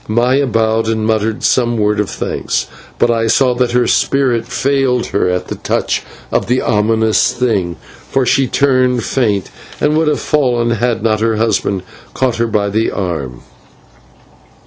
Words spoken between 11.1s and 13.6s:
her husband caught her by the arm.